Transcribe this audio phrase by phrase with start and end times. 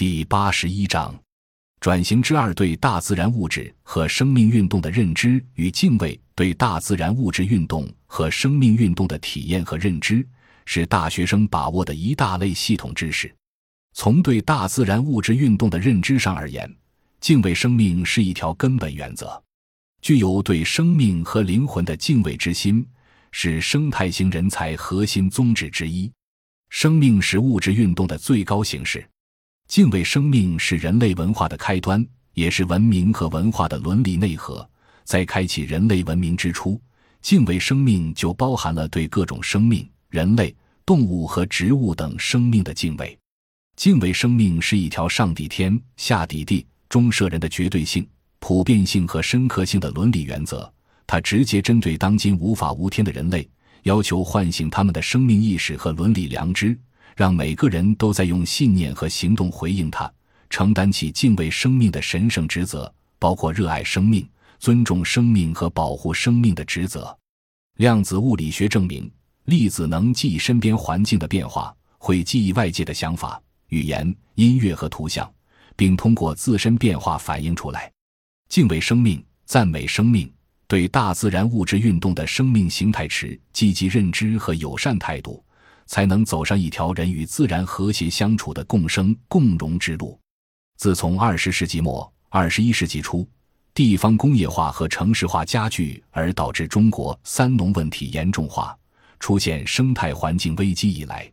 [0.00, 1.14] 第八十一章：
[1.78, 6.18] 转型之二对大自然物质和生命运动的认知与敬畏。
[6.34, 10.26] 对大自然物质运动和生命运动的体验和认知，
[10.64, 13.30] 是大学生把握的一大类系统知识。
[13.92, 16.74] 从对大自然物质运动的认知上而言，
[17.20, 19.38] 敬畏生命是一条根本原则。
[20.00, 22.82] 具有对生命和灵魂的敬畏之心，
[23.32, 26.10] 是生态型人才核心宗旨之一。
[26.70, 29.06] 生命是物质运动的最高形式，
[29.70, 32.04] 敬畏生命是人类文化的开端，
[32.34, 34.68] 也是文明和文化的伦理内核。
[35.04, 36.80] 在开启人类文明之初，
[37.22, 40.52] 敬畏生命就包含了对各种生命、人类、
[40.84, 43.16] 动物和植物等生命的敬畏。
[43.76, 48.04] 敬畏生命是一条上抵天、下抵地、中摄人的绝对性、
[48.40, 50.68] 普遍性和深刻性的伦理原则。
[51.06, 53.48] 它直接针对当今无法无天的人类，
[53.84, 56.76] 要求唤醒他们的生命意识和伦理良知，
[57.20, 60.10] 让每个人都在用信念和行动回应它，
[60.48, 64.26] 承担起敬畏生命的神圣职责，包括热爱生命。
[64.58, 67.14] 尊重生命和保护生命的职责。
[67.76, 69.10] 量子物理学证明，
[69.44, 75.30] 粒子能记忆身边环境的变化，会记忆外界的想法、语言、音乐和图像，
[75.76, 77.92] 并通过自身变化反映出来。
[78.48, 80.30] 敬畏生命，赞美生命，
[80.66, 85.44] 对大自然物质运动的生命形态持积极认知和友善态度，
[85.90, 90.16] 才能走上一条人与自然和谐相处的共生共荣之路。
[90.76, 93.28] 自从二十世纪末、二十一世纪初。
[93.74, 98.76] 地方工业化和城市化加剧，而导致中国“三农”问题严重化，
[99.18, 101.28] 出现生态环境危机以来，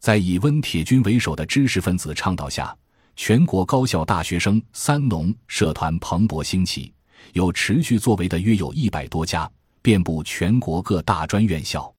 [0.00, 2.76] 在以温铁军为首的知识分子倡导下，
[3.14, 6.92] 全国高校大学生“三农”社团蓬勃兴起，
[7.32, 9.48] 有持续作为的约有一百多家，
[9.80, 11.95] 遍布全国各大专院校。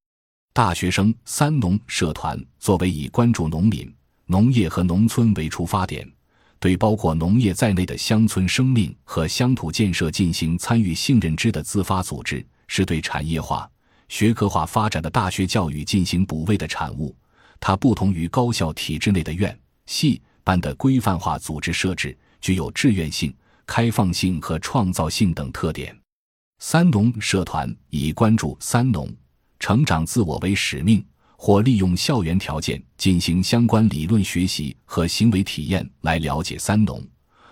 [0.58, 3.94] 大学生“三农”社团作为以关注农民、
[4.26, 6.12] 农业和农村为出发点。
[6.60, 13.70] 对包括农业在内的乡村生命和乡土建设进行参与性认知的自发组织，是对产业化、
[14.10, 17.16] 学科化发展的大学教育进行补位的产物。
[17.60, 23.32] 它不同于高校体制内的院系班的规范化组织设置，具有志愿性、
[23.68, 25.96] 开放性和创造性等特点。
[26.58, 29.08] 三农社团以关注三农、
[29.60, 31.04] 成长自我为使命。
[31.40, 37.00] 或利用校园条件进行相关理论学习和行为体验来了解三农，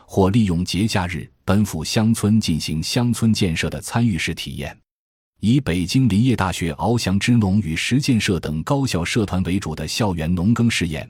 [0.07, 4.75] 或利用节假日奔赴乡村进行乡村建设的参与式体验。
[5.39, 11.07] 以北京林业大学翱翔之农与实践社等高校社团为主的校园农耕试验，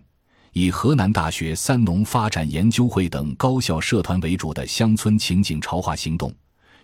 [0.52, 6.34] 以河南大学三农发展研究会等高校社团为主的乡村情景潮化行动，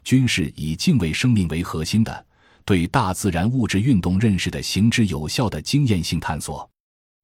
[0.06, 2.26] 均是以敬畏生命为核心的。
[2.66, 6.70] 对大自然物质运动认识的行之有效的经验性探索。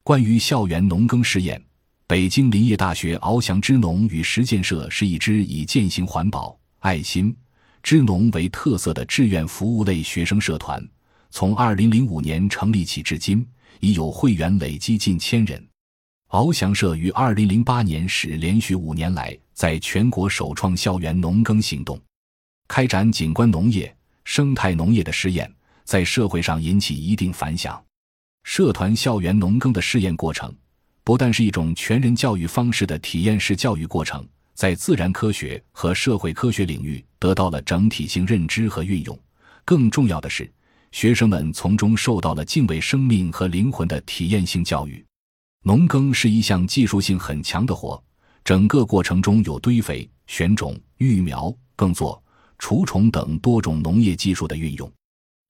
[0.04, 1.62] 关于校园农耕试验，
[2.08, 7.36] 北京林业大学翱翔支农与实践社是一支以践行环保、爱心、
[7.84, 10.82] 支农为特色的志愿服务类学生社团。
[11.30, 13.46] 从2005年成立起至今，
[13.82, 15.62] 已有会员累积近千人。
[16.30, 22.00] 翱翔社于2008年始连续五年来在全国首创校园农耕行动，
[22.70, 23.94] 开展景观农业。
[24.28, 25.50] 生态农业的试验
[25.86, 27.82] 在社会上引起一定反响。
[28.44, 30.54] 社团校园农耕的试验过程，
[31.02, 39.18] 不但是一种全人教育方式的体验式教育过程，在自然科学和社会科学领域得到了整体性认知和运用。
[39.64, 40.52] 更重要的是，
[40.92, 45.04] 学生们从中受到了敬畏生命和灵魂的体验性教育。
[45.64, 48.04] 农耕是一项技术性很强的活，
[48.44, 52.22] 整个过程中有堆肥、选种、育苗、耕作。
[52.58, 54.92] 除虫等多种农业技术的运用，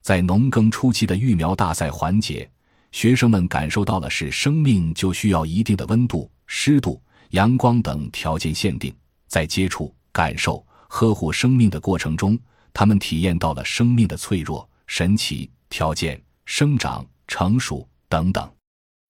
[0.03, 2.49] 在农耕初期的育苗大赛环节，
[2.91, 7.01] 学生们感受到了是生命就需要一定的温度、湿度、
[7.31, 8.93] 阳光等条件限定。
[9.27, 12.37] 在接触、感受、呵护生命的过程中，
[12.73, 18.49] 他们体验到了生命的脆弱、神奇、条件、生长、成熟等等。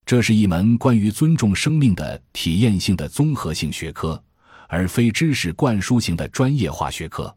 [0.05, 4.23] 这是一门关于尊重生命的体验性的综合性学科，
[4.67, 7.35] 而非知识灌输型的专业化学科。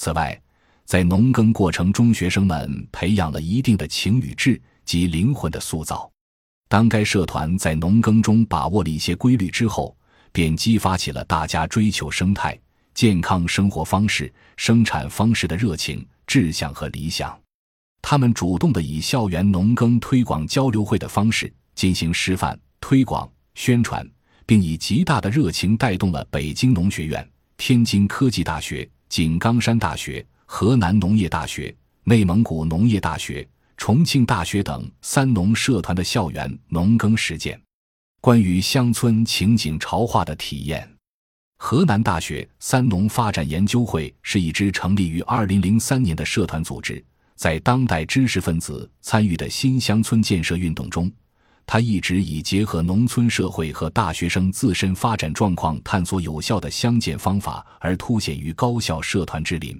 [0.00, 0.40] 此外，
[0.84, 6.08] 在农耕过程中，学生们培养了一定的情与志及灵魂的塑造。
[6.68, 9.96] 当该社团在农耕中把握了一些规律之后，
[10.30, 12.56] 便激发起了大家追求生态
[12.94, 17.36] 健康生活方式、生产方式的热情、志向和理想。
[18.00, 24.08] 他们主动的以校园农耕推广交流会的方式进行示范、推广、宣传，
[24.46, 28.88] 并以极大的热情带动了北京农学院、天津科技大学。
[29.08, 31.74] 井冈山大学、河南农业大学、
[32.04, 33.46] 内蒙古农业大学、
[33.76, 37.60] 重庆大学等三农社团的校园农耕实践，
[38.20, 40.88] 关于乡村情景潮化的体验。
[41.56, 47.02] 河南大学三农发展研究会是一支成立于二零零三年的社团组织，
[47.34, 51.10] 在当代知识分子参与的新乡村建设运动中，
[51.70, 59.78] 他一直以结合农村社会和大学生自身发展状况，探索有效的乡建方法而凸显于高校社团之林。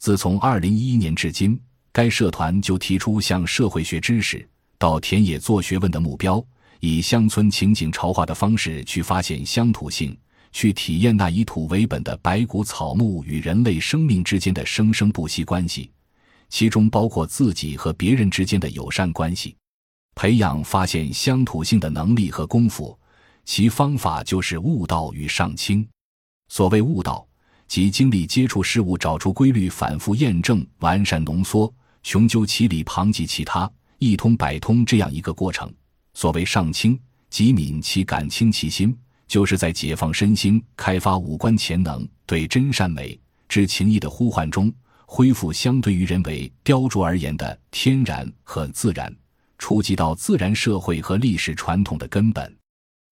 [0.00, 1.56] 自从二零一一年至今，
[1.92, 4.44] 该社团就提出向社会学知识
[4.78, 6.44] 到田野做学问的目标，
[6.80, 10.18] 以乡村情景潮化的方式去发现乡土性。
[10.50, 15.88] 去体验那以土为本的白骨草木与人类生命之间的生生不息关系，
[16.50, 19.56] 其中包括自己和别人之间的友善关系，
[20.14, 22.98] 培养发现乡土性的能力和功夫。
[23.44, 25.86] 其方法就是悟道与上清。
[26.48, 27.26] 所谓悟道，
[27.66, 31.72] 即经历接触事物，找出规律，反复验证，完善浓缩，
[32.02, 35.72] 穷究其理，旁及其他，一通百通这样一个过程。
[36.14, 36.98] 所谓上清，
[37.30, 38.96] 即敏其感，清其心。
[39.28, 43.18] 就是在解放身心、开发五官潜能、对真善美
[43.48, 44.70] 之情谊的呼唤中，
[45.06, 49.10] 恢复相对于人为雕琢而言的天然和自然，
[49.62, 52.52] 触及到自然社会和历史传统的根本。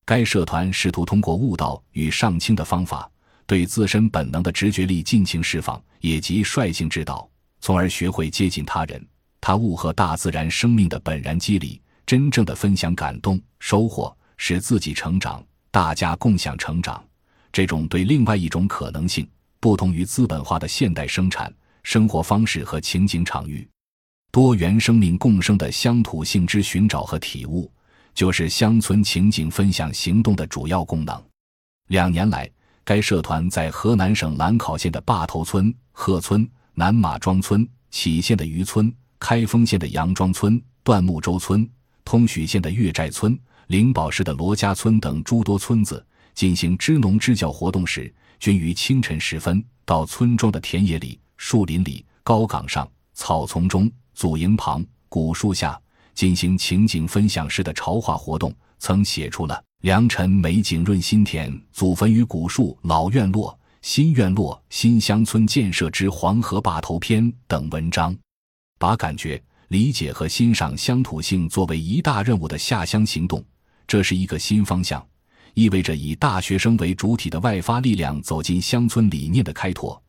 [0.04, 3.08] 该社团试图通过悟道与上清的方法，
[3.46, 7.30] 对自身本能的直觉力尽情释放，也即率性指导，
[7.60, 9.00] 从而学会接近他人。
[9.40, 15.40] 他悟和大自然生命的本然机理，真正的分享感动、收获，使自己成长。
[15.70, 17.00] 大家共享成长，
[17.52, 19.24] 这种对另外一种可能性，
[19.60, 21.54] 不同于资本化的现代生产
[21.84, 23.66] 生活方式和情景场域，
[24.32, 27.68] 多元生命共生的乡土性之寻找和体悟，
[28.14, 31.20] 就是乡村情景分享行动的主要功能。
[31.88, 32.48] 两年来，
[32.84, 41.68] 该社团在河南省兰考县的坝头村、贺村、南马庄村、杞县的渔村、开封县的杨庄村、段木洲村、
[42.04, 43.36] 通许县的岳寨村。
[43.66, 46.04] 灵宝市的罗家村等诸多村子
[46.34, 55.80] 进行支农支教活动时，均于清晨时分到村庄的田野里、树林里、高岗上、草丛中、祖营旁、古树下
[56.14, 68.14] 进行情景分享式的潮化活动，曾写出了《良辰美景润心田，祖坟与古树老院落，新院落新乡村建设之黄河坝头篇》等文章，
[68.78, 73.42] 把感觉、理解和欣赏乡土性作为一大任务的下乡行动。
[73.86, 75.04] 这是一个新方向，
[75.54, 80.00] 意味着以大学生为主体的外发力量走进乡村理念的开拓。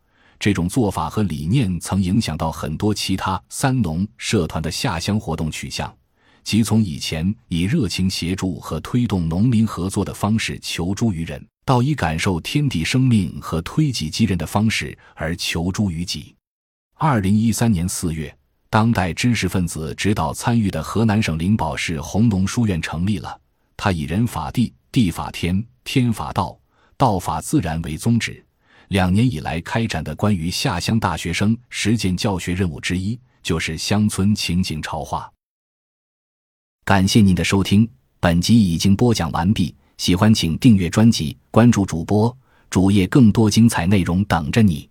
[0.42, 5.96] 这种做法和理念曾影响到很多其他三农社团的下乡活动取向，
[6.44, 16.36] 即从以前以热情协助和推动农民合作的方式求助于人，到以感受天地生命和推己及人的方式而求助于己。
[16.96, 18.36] 二零一三年四月，
[18.68, 23.40] 当代知识分子指导参与的河南省灵宝市红农书院成立了。
[23.78, 26.58] 他以人法地，地法天，天法道，
[26.98, 28.44] 道法自然为宗旨。
[28.92, 35.32] 两年以来开展的关于下乡大学生实践教学任务之一，就是乡村情景潮话。
[36.84, 37.90] 感谢您的收听，
[38.20, 39.74] 本集已经播讲完毕。
[39.98, 42.38] 喜欢请订阅专辑，关注主播
[42.70, 44.91] 主页，更多精彩内容等着你。